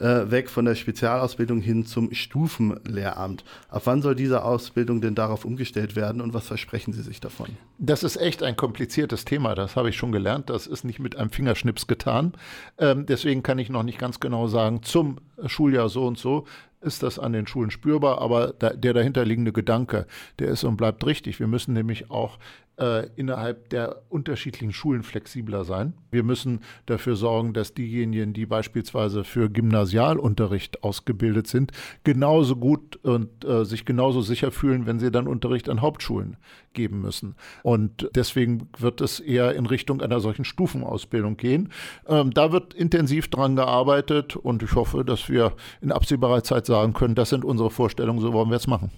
äh, 0.00 0.32
weg 0.32 0.50
von 0.50 0.64
der 0.64 0.74
Spezialausbildung 0.74 1.60
hin 1.60 1.86
zum 1.86 2.12
Stufenlehramt. 2.12 3.44
Ab 3.68 3.82
wann 3.84 4.02
soll 4.02 4.16
diese 4.16 4.42
Ausbildung 4.42 5.00
denn 5.00 5.14
darauf 5.14 5.44
umgestellt 5.44 5.94
werden 5.94 6.20
und 6.20 6.34
was 6.34 6.48
versprechen 6.48 6.92
Sie 6.92 7.02
sich 7.02 7.20
davon? 7.20 7.50
Das 7.78 8.02
ist 8.02 8.16
echt 8.16 8.42
ein 8.42 8.56
kompliziertes 8.56 9.24
Thema, 9.24 9.54
das 9.54 9.76
habe 9.76 9.90
ich 9.90 9.96
schon 9.96 10.10
gelernt. 10.10 10.50
Das 10.50 10.66
ist 10.66 10.82
nicht 10.82 10.98
mit 10.98 11.14
einem 11.14 11.30
Fingerschnips 11.30 11.86
getan. 11.86 12.32
Ähm, 12.78 13.06
deswegen 13.06 13.44
kann 13.44 13.60
ich 13.60 13.70
noch 13.70 13.84
nicht 13.84 14.00
ganz 14.00 14.18
genau 14.18 14.48
sagen, 14.48 14.82
zum 14.82 15.18
Schuljahr 15.46 15.88
so 15.88 16.06
und 16.06 16.18
so 16.18 16.46
ist 16.80 17.02
das 17.02 17.18
an 17.18 17.32
den 17.32 17.46
Schulen 17.46 17.70
spürbar, 17.70 18.20
aber 18.20 18.52
der 18.52 18.92
dahinterliegende 18.92 19.52
Gedanke, 19.52 20.06
der 20.38 20.48
ist 20.48 20.64
und 20.64 20.76
bleibt 20.76 21.06
richtig. 21.06 21.38
Wir 21.38 21.46
müssen 21.46 21.74
nämlich 21.74 22.10
auch 22.10 22.38
äh, 22.78 23.06
innerhalb 23.16 23.68
der 23.68 24.02
unterschiedlichen 24.08 24.72
Schulen 24.72 25.02
flexibler 25.02 25.64
sein. 25.64 25.94
Wir 26.10 26.22
müssen 26.22 26.60
dafür 26.86 27.16
sorgen, 27.16 27.52
dass 27.52 27.74
diejenigen, 27.74 28.32
die 28.32 28.46
beispielsweise 28.46 29.24
für 29.24 29.50
Gymnasialunterricht 29.50 30.82
ausgebildet 30.82 31.46
sind, 31.46 31.72
genauso 32.04 32.56
gut 32.56 32.96
und 33.04 33.44
äh, 33.44 33.64
sich 33.64 33.84
genauso 33.84 34.20
sicher 34.20 34.50
fühlen, 34.50 34.86
wenn 34.86 34.98
sie 34.98 35.10
dann 35.10 35.28
Unterricht 35.28 35.68
an 35.68 35.80
Hauptschulen 35.80 36.36
geben 36.72 37.00
müssen. 37.02 37.36
Und 37.62 38.08
deswegen 38.14 38.68
wird 38.78 39.00
es 39.00 39.20
eher 39.20 39.54
in 39.54 39.66
Richtung 39.66 40.00
einer 40.00 40.20
solchen 40.20 40.44
Stufenausbildung 40.44 41.36
gehen. 41.36 41.70
Ähm, 42.06 42.32
da 42.32 42.52
wird 42.52 42.74
intensiv 42.74 43.28
dran 43.28 43.56
gearbeitet 43.56 44.36
und 44.36 44.62
ich 44.62 44.74
hoffe, 44.74 45.04
dass 45.04 45.28
wir 45.28 45.52
in 45.80 45.92
absehbarer 45.92 46.42
Zeit 46.42 46.66
sagen 46.66 46.94
können, 46.94 47.14
das 47.14 47.30
sind 47.30 47.44
unsere 47.44 47.70
Vorstellungen, 47.70 48.20
so 48.20 48.32
wollen 48.32 48.50
wir 48.50 48.56
es 48.56 48.66
machen. 48.66 48.90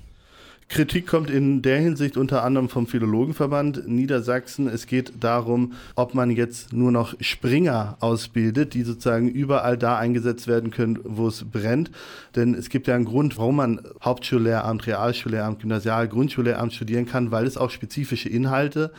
Kritik 0.68 1.06
kommt 1.06 1.30
in 1.30 1.62
der 1.62 1.78
Hinsicht 1.78 2.16
unter 2.16 2.42
anderem 2.42 2.68
vom 2.68 2.86
Philologenverband 2.86 3.86
Niedersachsen. 3.86 4.66
Es 4.66 4.86
geht 4.86 5.12
darum, 5.20 5.74
ob 5.94 6.14
man 6.14 6.30
jetzt 6.30 6.72
nur 6.72 6.90
noch 6.90 7.14
Springer 7.20 7.96
ausbildet, 8.00 8.74
die 8.74 8.82
sozusagen 8.82 9.28
überall 9.28 9.76
da 9.76 9.98
eingesetzt 9.98 10.48
werden 10.48 10.70
können, 10.70 10.98
wo 11.04 11.28
es 11.28 11.44
brennt. 11.44 11.90
Denn 12.34 12.54
es 12.54 12.70
gibt 12.70 12.86
ja 12.86 12.94
einen 12.94 13.04
Grund, 13.04 13.36
warum 13.38 13.56
man 13.56 13.80
Hauptschullehramt, 14.02 14.86
Realschullehramt, 14.86 15.60
Gymnasial, 15.60 16.08
Grundschullehramt 16.08 16.72
studieren 16.72 17.06
kann, 17.06 17.30
weil 17.30 17.46
es 17.46 17.56
auch 17.56 17.70
spezifische 17.70 18.28
Inhalte 18.28 18.90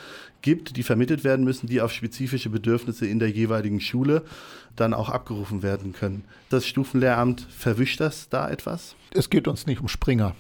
gibt, 0.42 0.78
die 0.78 0.84
vermittelt 0.84 1.24
werden 1.24 1.44
müssen, 1.44 1.68
die 1.68 1.82
auf 1.82 1.92
spezifische 1.92 2.50
Bedürfnisse 2.50 3.08
in 3.08 3.20
der 3.20 3.32
jeweiligen 3.32 3.82
Schule 3.82 4.22
dann 4.76 4.94
auch 4.94 5.10
abgerufen 5.10 5.64
werden 5.64 5.94
können. 5.94 6.24
Das 6.50 6.68
Stufenlehramt 6.68 7.48
verwischt 7.50 8.00
das 8.00 8.30
da 8.30 8.50
etwas? 8.50 8.96
Es 9.12 9.30
geht 9.30 9.48
uns 9.48 9.66
nicht 9.66 9.82
um 9.82 9.88
Springer 9.88 10.36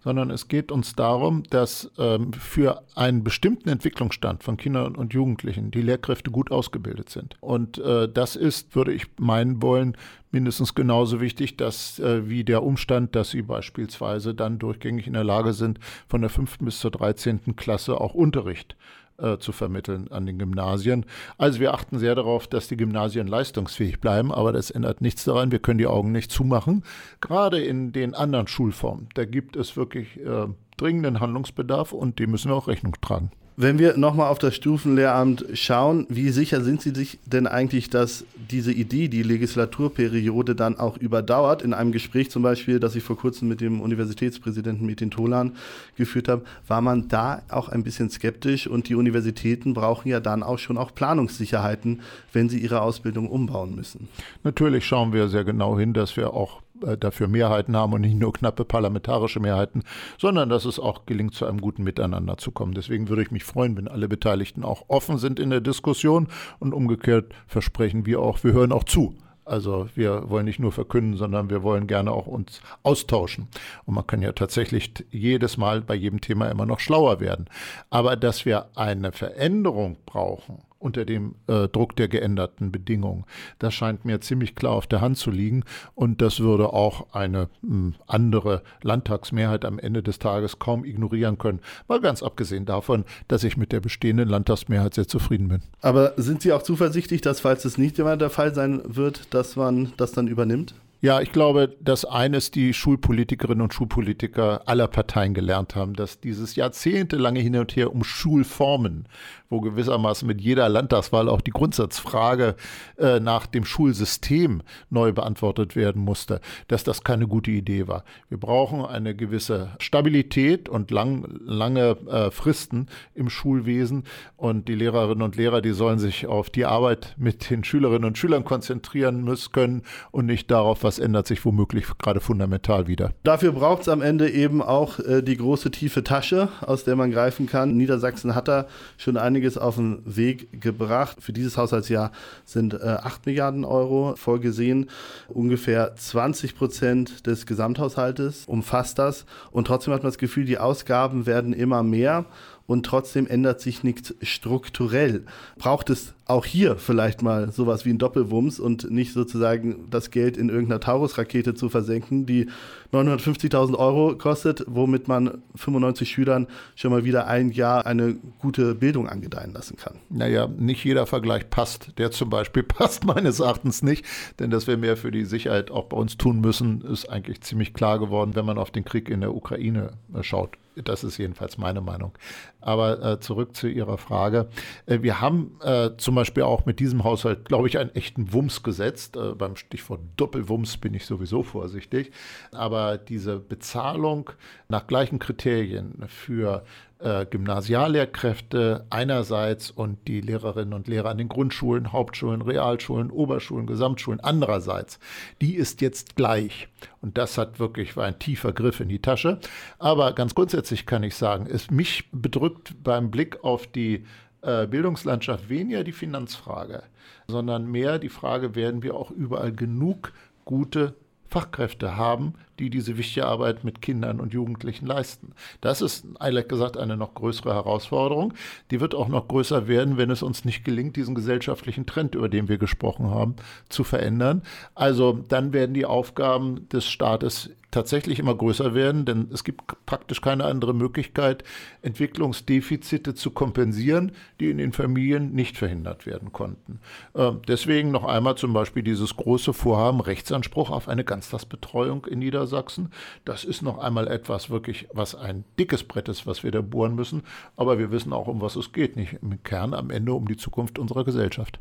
sondern 0.00 0.30
es 0.30 0.48
geht 0.48 0.72
uns 0.72 0.94
darum, 0.94 1.42
dass 1.50 1.90
ähm, 1.98 2.32
für 2.32 2.82
einen 2.94 3.24
bestimmten 3.24 3.68
Entwicklungsstand 3.68 4.42
von 4.42 4.56
Kindern 4.56 4.96
und 4.96 5.14
Jugendlichen 5.14 5.70
die 5.70 5.82
Lehrkräfte 5.82 6.30
gut 6.30 6.50
ausgebildet 6.50 7.10
sind. 7.10 7.36
Und 7.40 7.78
äh, 7.78 8.08
das 8.08 8.36
ist, 8.36 8.74
würde 8.74 8.92
ich 8.92 9.06
meinen 9.18 9.62
wollen, 9.62 9.96
mindestens 10.30 10.74
genauso 10.74 11.20
wichtig, 11.20 11.56
dass 11.56 11.98
äh, 11.98 12.28
wie 12.28 12.44
der 12.44 12.62
Umstand, 12.62 13.16
dass 13.16 13.30
sie 13.30 13.42
beispielsweise 13.42 14.34
dann 14.34 14.58
durchgängig 14.58 15.06
in 15.06 15.14
der 15.14 15.24
Lage 15.24 15.52
sind, 15.52 15.78
von 16.08 16.20
der 16.20 16.30
fünften 16.30 16.64
bis 16.64 16.80
zur 16.80 16.90
dreizehnten 16.90 17.56
Klasse 17.56 18.00
auch 18.00 18.14
Unterricht 18.14 18.76
äh, 19.18 19.38
zu 19.38 19.52
vermitteln 19.52 20.08
an 20.10 20.26
den 20.26 20.38
Gymnasien. 20.38 21.04
Also 21.36 21.60
wir 21.60 21.74
achten 21.74 21.98
sehr 21.98 22.14
darauf, 22.14 22.46
dass 22.46 22.68
die 22.68 22.76
Gymnasien 22.76 23.26
leistungsfähig 23.26 24.00
bleiben, 24.00 24.32
aber 24.32 24.52
das 24.52 24.70
ändert 24.70 25.00
nichts 25.00 25.24
daran. 25.24 25.52
Wir 25.52 25.58
können 25.58 25.78
die 25.78 25.86
Augen 25.86 26.12
nicht 26.12 26.30
zumachen. 26.30 26.84
Gerade 27.20 27.60
in 27.60 27.92
den 27.92 28.14
anderen 28.14 28.46
Schulformen, 28.46 29.08
da 29.14 29.24
gibt 29.24 29.56
es 29.56 29.76
wirklich 29.76 30.18
äh, 30.20 30.46
dringenden 30.76 31.20
Handlungsbedarf 31.20 31.92
und 31.92 32.18
dem 32.18 32.30
müssen 32.30 32.50
wir 32.50 32.56
auch 32.56 32.68
Rechnung 32.68 32.94
tragen. 33.00 33.30
Wenn 33.60 33.80
wir 33.80 33.96
nochmal 33.96 34.30
auf 34.30 34.38
das 34.38 34.54
Stufenlehramt 34.54 35.44
schauen, 35.54 36.06
wie 36.08 36.28
sicher 36.28 36.60
sind 36.60 36.80
Sie 36.80 36.90
sich 36.90 37.18
denn 37.26 37.48
eigentlich, 37.48 37.90
dass 37.90 38.24
diese 38.36 38.70
Idee, 38.70 39.08
die 39.08 39.24
Legislaturperiode 39.24 40.54
dann 40.54 40.78
auch 40.78 40.96
überdauert? 40.96 41.62
In 41.62 41.74
einem 41.74 41.90
Gespräch 41.90 42.30
zum 42.30 42.44
Beispiel, 42.44 42.78
das 42.78 42.94
ich 42.94 43.02
vor 43.02 43.18
kurzem 43.18 43.48
mit 43.48 43.60
dem 43.60 43.80
Universitätspräsidenten 43.80 44.86
Metin 44.86 45.10
Tolan 45.10 45.56
geführt 45.96 46.28
habe, 46.28 46.44
war 46.68 46.80
man 46.82 47.08
da 47.08 47.42
auch 47.48 47.68
ein 47.68 47.82
bisschen 47.82 48.10
skeptisch 48.10 48.68
und 48.68 48.88
die 48.88 48.94
Universitäten 48.94 49.74
brauchen 49.74 50.08
ja 50.08 50.20
dann 50.20 50.44
auch 50.44 50.60
schon 50.60 50.78
auch 50.78 50.94
Planungssicherheiten, 50.94 52.02
wenn 52.32 52.48
sie 52.48 52.60
ihre 52.60 52.80
Ausbildung 52.80 53.28
umbauen 53.28 53.74
müssen. 53.74 54.06
Natürlich 54.44 54.86
schauen 54.86 55.12
wir 55.12 55.26
sehr 55.26 55.42
genau 55.42 55.76
hin, 55.76 55.94
dass 55.94 56.16
wir 56.16 56.32
auch 56.32 56.62
dafür 56.98 57.28
Mehrheiten 57.28 57.76
haben 57.76 57.92
und 57.92 58.02
nicht 58.02 58.16
nur 58.16 58.32
knappe 58.32 58.64
parlamentarische 58.64 59.40
Mehrheiten, 59.40 59.82
sondern 60.18 60.48
dass 60.48 60.64
es 60.64 60.78
auch 60.78 61.06
gelingt, 61.06 61.34
zu 61.34 61.46
einem 61.46 61.60
guten 61.60 61.84
Miteinander 61.84 62.38
zu 62.38 62.50
kommen. 62.50 62.74
Deswegen 62.74 63.08
würde 63.08 63.22
ich 63.22 63.30
mich 63.30 63.44
freuen, 63.44 63.76
wenn 63.76 63.88
alle 63.88 64.08
Beteiligten 64.08 64.64
auch 64.64 64.84
offen 64.88 65.18
sind 65.18 65.40
in 65.40 65.50
der 65.50 65.60
Diskussion 65.60 66.28
und 66.58 66.72
umgekehrt 66.72 67.32
versprechen 67.46 68.06
wir 68.06 68.20
auch, 68.20 68.42
wir 68.44 68.52
hören 68.52 68.72
auch 68.72 68.84
zu. 68.84 69.14
Also 69.48 69.88
wir 69.94 70.28
wollen 70.28 70.44
nicht 70.44 70.60
nur 70.60 70.72
verkünden, 70.72 71.16
sondern 71.16 71.48
wir 71.48 71.62
wollen 71.62 71.86
gerne 71.86 72.12
auch 72.12 72.26
uns 72.26 72.60
austauschen. 72.82 73.48
Und 73.86 73.94
man 73.94 74.06
kann 74.06 74.20
ja 74.20 74.32
tatsächlich 74.32 74.92
jedes 75.10 75.56
Mal 75.56 75.80
bei 75.80 75.94
jedem 75.94 76.20
Thema 76.20 76.50
immer 76.50 76.66
noch 76.66 76.80
schlauer 76.80 77.18
werden. 77.20 77.46
Aber 77.88 78.16
dass 78.16 78.44
wir 78.44 78.66
eine 78.76 79.10
Veränderung 79.10 79.96
brauchen, 80.04 80.58
unter 80.78 81.04
dem 81.04 81.34
äh, 81.46 81.68
Druck 81.68 81.96
der 81.96 82.08
geänderten 82.08 82.70
Bedingungen. 82.70 83.24
Das 83.58 83.74
scheint 83.74 84.04
mir 84.04 84.20
ziemlich 84.20 84.54
klar 84.54 84.72
auf 84.72 84.86
der 84.86 85.00
Hand 85.00 85.18
zu 85.18 85.30
liegen 85.30 85.64
und 85.94 86.22
das 86.22 86.40
würde 86.40 86.72
auch 86.72 87.12
eine 87.12 87.48
mh, 87.62 87.70
hm, 87.70 87.94
andere 88.06 88.62
Landtagsmehrheit 88.82 89.64
am 89.64 89.78
Ende 89.78 90.02
des 90.02 90.18
Tages 90.18 90.58
kaum 90.58 90.84
ignorieren 90.84 91.38
können. 91.38 91.60
Mal 91.88 92.00
ganz 92.00 92.22
abgesehen 92.22 92.64
davon, 92.64 93.04
dass 93.26 93.44
ich 93.44 93.56
mit 93.56 93.72
der 93.72 93.80
bestehenden 93.80 94.28
Landtagsmehrheit 94.28 94.94
sehr 94.94 95.08
zufrieden 95.08 95.48
bin. 95.48 95.62
Aber 95.80 96.14
sind 96.16 96.42
Sie 96.42 96.52
auch 96.52 96.62
zuversichtlich, 96.62 97.20
dass 97.20 97.40
falls 97.40 97.64
es 97.64 97.78
nicht 97.78 97.98
immer 97.98 98.16
der 98.16 98.30
Fall 98.30 98.54
sein 98.54 98.82
wird, 98.84 99.34
dass 99.34 99.56
man 99.56 99.92
das 99.96 100.12
dann 100.12 100.28
übernimmt? 100.28 100.74
Ja, 101.00 101.20
ich 101.20 101.30
glaube, 101.30 101.76
dass 101.80 102.04
eines 102.04 102.50
die 102.50 102.74
Schulpolitikerinnen 102.74 103.62
und 103.62 103.72
Schulpolitiker 103.72 104.62
aller 104.66 104.88
Parteien 104.88 105.32
gelernt 105.32 105.76
haben, 105.76 105.94
dass 105.94 106.18
dieses 106.18 106.56
jahrzehntelange 106.56 107.38
Hin 107.38 107.54
und 107.54 107.76
Her 107.76 107.92
um 107.92 108.02
Schulformen, 108.02 109.06
wo 109.48 109.60
gewissermaßen 109.60 110.26
mit 110.26 110.40
jeder 110.40 110.68
Landtagswahl 110.68 111.28
auch 111.28 111.40
die 111.40 111.52
Grundsatzfrage 111.52 112.56
äh, 112.98 113.20
nach 113.20 113.46
dem 113.46 113.64
Schulsystem 113.64 114.60
neu 114.90 115.12
beantwortet 115.12 115.76
werden 115.76 116.02
musste, 116.02 116.40
dass 116.66 116.82
das 116.82 117.04
keine 117.04 117.28
gute 117.28 117.52
Idee 117.52 117.86
war. 117.86 118.02
Wir 118.28 118.38
brauchen 118.38 118.84
eine 118.84 119.14
gewisse 119.14 119.70
Stabilität 119.78 120.68
und 120.68 120.90
lang, 120.90 121.28
lange 121.44 121.96
äh, 122.10 122.32
Fristen 122.32 122.88
im 123.14 123.30
Schulwesen 123.30 124.02
und 124.36 124.66
die 124.66 124.74
Lehrerinnen 124.74 125.22
und 125.22 125.36
Lehrer, 125.36 125.60
die 125.60 125.74
sollen 125.74 126.00
sich 126.00 126.26
auf 126.26 126.50
die 126.50 126.64
Arbeit 126.64 127.14
mit 127.18 127.50
den 127.50 127.62
Schülerinnen 127.62 128.04
und 128.04 128.18
Schülern 128.18 128.44
konzentrieren 128.44 129.22
müssen 129.22 129.52
können 129.52 129.82
und 130.10 130.26
nicht 130.26 130.50
darauf, 130.50 130.82
was 130.82 130.87
ändert 130.96 131.26
sich 131.26 131.44
womöglich 131.44 131.84
gerade 131.98 132.20
fundamental 132.20 132.86
wieder. 132.86 133.12
Dafür 133.24 133.52
braucht 133.52 133.82
es 133.82 133.88
am 133.90 134.00
Ende 134.00 134.30
eben 134.30 134.62
auch 134.62 134.98
äh, 135.00 135.22
die 135.22 135.36
große 135.36 135.70
tiefe 135.70 136.02
Tasche, 136.02 136.48
aus 136.62 136.84
der 136.84 136.96
man 136.96 137.10
greifen 137.10 137.46
kann. 137.46 137.76
Niedersachsen 137.76 138.34
hat 138.34 138.48
da 138.48 138.66
schon 138.96 139.18
einiges 139.18 139.58
auf 139.58 139.76
den 139.76 140.00
Weg 140.06 140.62
gebracht. 140.62 141.18
Für 141.20 141.34
dieses 141.34 141.58
Haushaltsjahr 141.58 142.12
sind 142.46 142.72
äh, 142.72 142.78
8 143.02 143.26
Milliarden 143.26 143.66
Euro 143.66 144.14
vorgesehen. 144.16 144.88
Ungefähr 145.28 145.94
20 145.94 146.56
Prozent 146.56 147.26
des 147.26 147.44
Gesamthaushaltes 147.44 148.46
umfasst 148.46 148.98
das. 148.98 149.26
Und 149.50 149.66
trotzdem 149.66 149.92
hat 149.92 150.02
man 150.02 150.08
das 150.10 150.18
Gefühl, 150.18 150.46
die 150.46 150.56
Ausgaben 150.56 151.26
werden 151.26 151.52
immer 151.52 151.82
mehr 151.82 152.24
und 152.68 152.84
trotzdem 152.84 153.26
ändert 153.26 153.62
sich 153.62 153.82
nichts 153.82 154.14
strukturell. 154.20 155.24
Braucht 155.56 155.88
es 155.88 156.12
auch 156.26 156.44
hier 156.44 156.76
vielleicht 156.76 157.22
mal 157.22 157.50
sowas 157.50 157.86
wie 157.86 157.90
ein 157.90 157.96
Doppelwumms 157.98 158.60
und 158.60 158.90
nicht 158.90 159.14
sozusagen 159.14 159.88
das 159.90 160.10
Geld 160.10 160.36
in 160.36 160.50
irgendeiner 160.50 160.78
Taurus-Rakete 160.78 161.54
zu 161.54 161.70
versenken, 161.70 162.26
die 162.26 162.48
950.000 162.92 163.74
Euro 163.74 164.16
kostet, 164.18 164.64
womit 164.68 165.08
man 165.08 165.42
95 165.54 166.10
Schülern 166.10 166.46
schon 166.76 166.90
mal 166.90 167.06
wieder 167.06 167.26
ein 167.26 167.52
Jahr 167.52 167.86
eine 167.86 168.16
gute 168.38 168.74
Bildung 168.74 169.08
angedeihen 169.08 169.54
lassen 169.54 169.78
kann. 169.78 169.94
Naja, 170.10 170.46
nicht 170.46 170.84
jeder 170.84 171.06
Vergleich 171.06 171.48
passt. 171.48 171.92
Der 171.96 172.10
zum 172.10 172.28
Beispiel 172.28 172.62
passt 172.64 173.06
meines 173.06 173.40
Erachtens 173.40 173.82
nicht, 173.82 174.04
denn 174.40 174.50
dass 174.50 174.66
wir 174.66 174.76
mehr 174.76 174.98
für 174.98 175.10
die 175.10 175.24
Sicherheit 175.24 175.70
auch 175.70 175.86
bei 175.86 175.96
uns 175.96 176.18
tun 176.18 176.42
müssen, 176.42 176.82
ist 176.82 177.08
eigentlich 177.08 177.40
ziemlich 177.40 177.72
klar 177.72 177.98
geworden, 177.98 178.32
wenn 178.34 178.44
man 178.44 178.58
auf 178.58 178.70
den 178.70 178.84
Krieg 178.84 179.08
in 179.08 179.22
der 179.22 179.34
Ukraine 179.34 179.92
äh, 180.14 180.22
schaut. 180.22 180.58
Das 180.84 181.04
ist 181.04 181.18
jedenfalls 181.18 181.58
meine 181.58 181.80
Meinung. 181.80 182.12
Aber 182.60 183.02
äh, 183.02 183.20
zurück 183.20 183.54
zu 183.54 183.68
Ihrer 183.68 183.98
Frage. 183.98 184.48
Äh, 184.86 185.02
wir 185.02 185.20
haben 185.20 185.58
äh, 185.62 185.90
zum 185.96 186.14
Beispiel 186.14 186.42
auch 186.42 186.66
mit 186.66 186.80
diesem 186.80 187.04
Haushalt, 187.04 187.44
glaube 187.44 187.68
ich, 187.68 187.78
einen 187.78 187.94
echten 187.94 188.32
Wumms 188.32 188.62
gesetzt. 188.62 189.16
Äh, 189.16 189.34
beim 189.34 189.56
Stichwort 189.56 190.00
Doppelwumms 190.16 190.76
bin 190.76 190.94
ich 190.94 191.06
sowieso 191.06 191.42
vorsichtig. 191.42 192.12
Aber 192.52 192.98
diese 192.98 193.38
Bezahlung 193.38 194.30
nach 194.68 194.86
gleichen 194.86 195.18
Kriterien 195.18 196.04
für 196.08 196.64
äh, 197.00 197.26
Gymnasiallehrkräfte 197.26 198.86
einerseits 198.90 199.70
und 199.70 200.08
die 200.08 200.20
Lehrerinnen 200.20 200.74
und 200.74 200.88
Lehrer 200.88 201.10
an 201.10 201.18
den 201.18 201.28
Grundschulen, 201.28 201.92
Hauptschulen, 201.92 202.42
Realschulen, 202.42 203.10
Oberschulen, 203.10 203.66
Gesamtschulen 203.66 204.20
andererseits, 204.20 204.98
die 205.40 205.54
ist 205.54 205.80
jetzt 205.80 206.16
gleich. 206.16 206.68
Und 207.00 207.18
das 207.18 207.38
hat 207.38 207.60
wirklich 207.60 207.96
war 207.96 208.04
ein 208.04 208.18
tiefer 208.18 208.52
Griff 208.52 208.80
in 208.80 208.88
die 208.88 209.00
Tasche. 209.00 209.38
Aber 209.78 210.12
ganz 210.12 210.34
grundsätzlich 210.34 210.86
kann 210.86 211.02
ich 211.02 211.14
sagen, 211.14 211.46
es 211.50 211.70
mich 211.70 212.08
bedrückt 212.12 212.82
beim 212.82 213.10
Blick 213.10 213.44
auf 213.44 213.66
die 213.66 214.04
äh, 214.42 214.66
Bildungslandschaft 214.66 215.48
weniger 215.48 215.84
die 215.84 215.92
Finanzfrage, 215.92 216.82
sondern 217.26 217.70
mehr 217.70 217.98
die 217.98 218.08
Frage, 218.08 218.54
werden 218.54 218.82
wir 218.82 218.94
auch 218.94 219.10
überall 219.10 219.52
genug 219.52 220.12
gute 220.44 220.94
Fachkräfte 221.28 221.96
haben, 221.96 222.34
die 222.60 222.70
diese 222.70 222.98
wichtige 222.98 223.26
Arbeit 223.26 223.64
mit 223.64 223.82
Kindern 223.82 224.20
und 224.20 224.32
Jugendlichen 224.32 224.86
leisten. 224.86 225.32
Das 225.60 225.82
ist, 225.82 226.06
ehrlich 226.20 226.48
gesagt, 226.48 226.76
eine 226.76 226.96
noch 226.96 227.14
größere 227.14 227.54
Herausforderung. 227.54 228.34
Die 228.70 228.80
wird 228.80 228.94
auch 228.94 229.08
noch 229.08 229.28
größer 229.28 229.68
werden, 229.68 229.96
wenn 229.96 230.10
es 230.10 230.22
uns 230.22 230.44
nicht 230.44 230.64
gelingt, 230.64 230.96
diesen 230.96 231.14
gesellschaftlichen 231.14 231.86
Trend, 231.86 232.14
über 232.14 232.28
den 232.28 232.48
wir 232.48 232.58
gesprochen 232.58 233.10
haben, 233.10 233.36
zu 233.68 233.84
verändern. 233.84 234.42
Also 234.74 235.24
dann 235.28 235.52
werden 235.52 235.74
die 235.74 235.86
Aufgaben 235.86 236.68
des 236.68 236.86
Staates 236.86 237.50
tatsächlich 237.70 238.18
immer 238.18 238.34
größer 238.34 238.74
werden, 238.74 239.04
denn 239.04 239.28
es 239.32 239.44
gibt 239.44 239.62
praktisch 239.84 240.20
keine 240.20 240.44
andere 240.44 240.74
Möglichkeit, 240.74 241.44
Entwicklungsdefizite 241.82 243.14
zu 243.14 243.30
kompensieren, 243.30 244.12
die 244.40 244.48
in 244.48 244.58
den 244.58 244.72
Familien 244.72 245.32
nicht 245.34 245.58
verhindert 245.58 246.06
werden 246.06 246.32
konnten. 246.32 246.80
Ähm, 247.14 247.40
deswegen 247.46 247.90
noch 247.90 248.04
einmal 248.04 248.36
zum 248.36 248.52
Beispiel 248.54 248.82
dieses 248.82 249.16
große 249.16 249.52
Vorhaben 249.52 250.00
Rechtsanspruch 250.00 250.70
auf 250.70 250.88
eine 250.88 251.04
Ganztagsbetreuung 251.04 252.06
in 252.06 252.20
Niedersachsen 252.20 252.47
Niedersachsen. 252.48 252.90
Das 253.24 253.44
ist 253.44 253.62
noch 253.62 253.78
einmal 253.78 254.08
etwas 254.08 254.50
wirklich, 254.50 254.88
was 254.92 255.14
ein 255.14 255.44
dickes 255.58 255.84
Brett 255.84 256.08
ist, 256.08 256.26
was 256.26 256.42
wir 256.42 256.50
da 256.50 256.60
bohren 256.60 256.94
müssen. 256.94 257.22
Aber 257.56 257.78
wir 257.78 257.90
wissen 257.90 258.12
auch, 258.12 258.28
um 258.28 258.40
was 258.40 258.56
es 258.56 258.72
geht. 258.72 258.96
Nicht 258.96 259.18
im 259.22 259.42
Kern 259.42 259.74
am 259.74 259.90
Ende 259.90 260.12
um 260.12 260.26
die 260.26 260.36
Zukunft 260.36 260.78
unserer 260.78 261.04
Gesellschaft. 261.04 261.58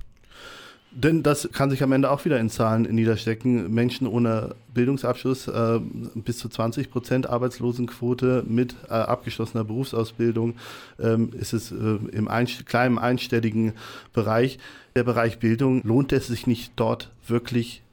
Denn 0.90 1.22
das 1.22 1.50
kann 1.52 1.70
sich 1.70 1.84
am 1.84 1.92
Ende 1.92 2.10
auch 2.10 2.24
wieder 2.24 2.40
in 2.40 2.50
Zahlen 2.50 2.84
niederstecken. 2.84 3.72
Menschen 3.72 4.08
ohne 4.08 4.56
Bildungsabschluss, 4.74 5.48
äh, 5.48 5.80
bis 6.16 6.40
zu 6.40 6.50
20 6.50 6.90
Prozent 6.90 7.30
Arbeitslosenquote 7.30 8.44
mit 8.48 8.76
äh, 8.90 8.94
abgeschlossener 8.94 9.66
Berufsausbildung 9.66 10.56
ähm, 11.00 11.32
ist 11.38 11.54
es 11.54 11.72
äh, 11.72 11.76
im 11.76 12.30
ein, 12.30 12.48
kleinen 12.48 12.98
einstelligen 12.98 13.74
Bereich. 14.14 14.60
Der 14.96 15.04
Bereich 15.04 15.40
Bildung 15.40 15.82
lohnt 15.84 16.14
es 16.14 16.28
sich 16.28 16.48
nicht 16.48 16.72
dort 16.78 17.12
wirklich 17.28 17.84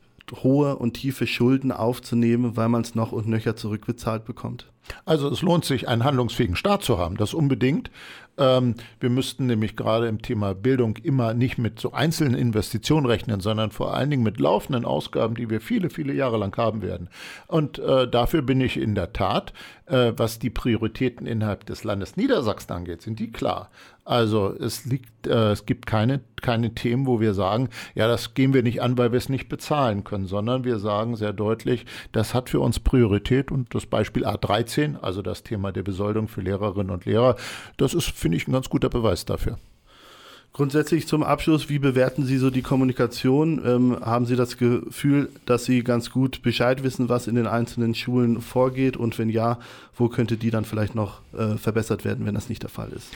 hohe 0.42 0.76
und 0.76 0.94
tiefe 0.94 1.26
Schulden 1.26 1.72
aufzunehmen, 1.72 2.56
weil 2.56 2.68
man 2.68 2.82
es 2.82 2.94
noch 2.94 3.12
und 3.12 3.28
nöcher 3.28 3.56
zurückbezahlt 3.56 4.24
bekommt? 4.24 4.70
Also 5.04 5.28
es 5.28 5.42
lohnt 5.42 5.64
sich, 5.64 5.88
einen 5.88 6.04
handlungsfähigen 6.04 6.56
Staat 6.56 6.82
zu 6.82 6.98
haben, 6.98 7.16
das 7.16 7.34
unbedingt. 7.34 7.90
Ähm, 8.36 8.74
wir 9.00 9.10
müssten 9.10 9.46
nämlich 9.46 9.76
gerade 9.76 10.08
im 10.08 10.20
Thema 10.22 10.54
Bildung 10.54 10.96
immer 10.96 11.34
nicht 11.34 11.58
mit 11.58 11.78
so 11.78 11.92
einzelnen 11.92 12.34
Investitionen 12.34 13.06
rechnen, 13.06 13.40
sondern 13.40 13.70
vor 13.70 13.94
allen 13.94 14.10
Dingen 14.10 14.22
mit 14.22 14.40
laufenden 14.40 14.84
Ausgaben, 14.84 15.34
die 15.34 15.50
wir 15.50 15.60
viele, 15.60 15.90
viele 15.90 16.12
Jahre 16.12 16.36
lang 16.36 16.56
haben 16.56 16.82
werden. 16.82 17.08
Und 17.46 17.78
äh, 17.78 18.08
dafür 18.08 18.42
bin 18.42 18.60
ich 18.60 18.76
in 18.76 18.94
der 18.94 19.12
Tat, 19.12 19.52
äh, 19.86 20.12
was 20.16 20.38
die 20.38 20.50
Prioritäten 20.50 21.26
innerhalb 21.26 21.66
des 21.66 21.84
Landes 21.84 22.16
Niedersachsen 22.16 22.72
angeht, 22.72 23.02
sind 23.02 23.18
die 23.18 23.30
klar. 23.30 23.70
Also 24.06 24.54
es 24.58 24.84
liegt, 24.84 25.26
äh, 25.26 25.52
es 25.52 25.64
gibt 25.64 25.86
keine, 25.86 26.20
keine 26.42 26.74
Themen, 26.74 27.06
wo 27.06 27.20
wir 27.20 27.32
sagen, 27.32 27.70
ja, 27.94 28.06
das 28.06 28.34
gehen 28.34 28.52
wir 28.52 28.62
nicht 28.62 28.82
an, 28.82 28.98
weil 28.98 29.12
wir 29.12 29.16
es 29.16 29.30
nicht 29.30 29.48
bezahlen 29.48 30.04
können, 30.04 30.26
sondern 30.26 30.64
wir 30.64 30.78
sagen 30.78 31.16
sehr 31.16 31.32
deutlich, 31.32 31.86
das 32.12 32.34
hat 32.34 32.50
für 32.50 32.60
uns 32.60 32.80
Priorität 32.80 33.50
und 33.50 33.74
das 33.74 33.86
Beispiel 33.86 34.26
A13, 34.26 35.00
also 35.00 35.22
das 35.22 35.42
Thema 35.42 35.72
der 35.72 35.82
Besoldung 35.82 36.28
für 36.28 36.42
Lehrerinnen 36.42 36.90
und 36.90 37.06
Lehrer, 37.06 37.36
das 37.78 37.94
ist 37.94 38.10
finde 38.24 38.38
ich, 38.38 38.48
ein 38.48 38.52
ganz 38.52 38.70
guter 38.70 38.88
Beweis 38.88 39.26
dafür. 39.26 39.58
Grundsätzlich 40.54 41.06
zum 41.06 41.22
Abschluss, 41.22 41.68
wie 41.68 41.78
bewerten 41.78 42.24
Sie 42.24 42.38
so 42.38 42.48
die 42.48 42.62
Kommunikation? 42.62 43.60
Ähm, 43.66 43.98
haben 44.00 44.24
Sie 44.24 44.36
das 44.36 44.56
Gefühl, 44.56 45.28
dass 45.46 45.64
Sie 45.64 45.82
ganz 45.82 46.10
gut 46.10 46.42
Bescheid 46.42 46.82
wissen, 46.82 47.10
was 47.10 47.26
in 47.26 47.34
den 47.34 47.46
einzelnen 47.46 47.94
Schulen 47.94 48.40
vorgeht? 48.40 48.96
Und 48.96 49.18
wenn 49.18 49.28
ja, 49.28 49.58
wo 49.94 50.08
könnte 50.08 50.36
die 50.36 50.50
dann 50.50 50.64
vielleicht 50.64 50.94
noch 50.94 51.20
äh, 51.36 51.56
verbessert 51.56 52.04
werden, 52.04 52.24
wenn 52.24 52.34
das 52.34 52.48
nicht 52.48 52.62
der 52.62 52.70
Fall 52.70 52.92
ist? 52.92 53.08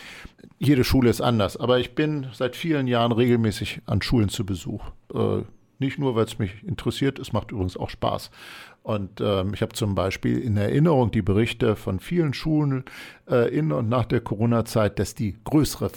jede 0.58 0.84
Schule 0.84 1.10
ist 1.10 1.20
anders, 1.20 1.56
aber 1.56 1.78
ich 1.78 1.94
bin 1.94 2.26
seit 2.32 2.56
vielen 2.56 2.86
Jahren 2.86 3.12
regelmäßig 3.12 3.80
an 3.86 4.02
Schulen 4.02 4.28
zu 4.28 4.44
Besuch. 4.44 4.82
Äh, 5.14 5.42
nicht 5.78 5.98
nur, 5.98 6.16
weil 6.16 6.24
es 6.24 6.38
mich 6.40 6.64
interessiert, 6.64 7.20
es 7.20 7.32
macht 7.32 7.52
übrigens 7.52 7.76
auch 7.76 7.90
Spaß. 7.90 8.30
Und 8.88 9.20
ähm, 9.20 9.52
ich 9.52 9.60
habe 9.60 9.74
zum 9.74 9.94
Beispiel 9.94 10.38
in 10.38 10.56
Erinnerung 10.56 11.10
die 11.10 11.20
Berichte 11.20 11.76
von 11.76 12.00
vielen 12.00 12.32
Schulen 12.32 12.84
äh, 13.30 13.54
in 13.54 13.70
und 13.70 13.90
nach 13.90 14.06
der 14.06 14.22
Corona-Zeit, 14.22 14.98
dass 14.98 15.14
die 15.14 15.36
größere, 15.44 15.90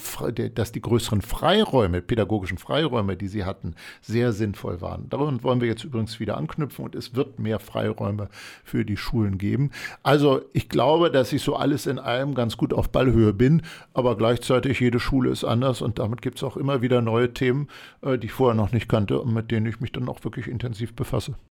dass 0.54 0.74
die 0.74 0.82
größeren 0.82 1.22
Freiräume, 1.22 2.02
pädagogischen 2.02 2.58
Freiräume, 2.58 3.16
die 3.16 3.30
sie 3.30 3.46
hatten, 3.46 3.76
sehr 4.02 4.34
sinnvoll 4.34 4.82
waren. 4.82 5.08
Daran 5.10 5.42
wollen 5.42 5.62
wir 5.62 5.70
jetzt 5.70 5.86
übrigens 5.86 6.20
wieder 6.20 6.36
anknüpfen 6.36 6.84
und 6.84 6.94
es 6.94 7.16
wird 7.16 7.40
mehr 7.40 7.60
Freiräume 7.60 8.28
für 8.66 8.84
die 8.84 8.98
Schulen 8.98 9.38
geben. 9.38 9.72
Also 10.04 10.42
ich 10.52 10.68
glaube, 10.68 11.12
dass 11.12 11.32
ich 11.32 11.44
so 11.44 11.56
alles 11.56 11.86
in 11.86 11.98
allem 11.98 12.36
ganz 12.36 12.58
gut 12.58 12.74
auf 12.74 12.90
Ballhöhe 12.90 13.32
bin, 13.32 13.62
aber 13.94 14.18
gleichzeitig 14.18 14.82
jede 14.82 15.00
Schule 15.00 15.30
ist 15.30 15.46
anders 15.46 15.82
und 15.82 16.00
damit 16.00 16.22
gibt 16.22 16.40
es 16.40 16.44
auch 16.44 16.58
immer 16.58 16.82
wieder 16.82 17.02
neue 17.02 17.34
Themen, 17.34 17.70
äh, 18.02 18.18
die 18.18 18.26
ich 18.26 18.34
vorher 18.34 18.56
noch 18.56 18.74
nicht 18.74 18.90
kannte 18.90 19.22
und 19.22 19.34
mit 19.34 19.50
denen 19.50 19.66
ich 19.66 19.80
mich 19.80 19.94
dann 19.94 20.10
auch 20.10 20.22
wirklich 20.26 20.50
intensiv 20.50 20.94
befasse. 20.94 21.36